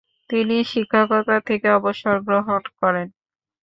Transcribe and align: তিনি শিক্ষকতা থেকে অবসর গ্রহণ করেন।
তিনি 0.29 0.57
শিক্ষকতা 0.71 1.37
থেকে 1.47 1.67
অবসর 1.77 2.15
গ্রহণ 2.27 2.61
করেন। 2.79 3.07